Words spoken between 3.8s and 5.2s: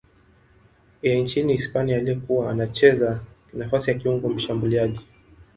ya kiungo mshambuliaji.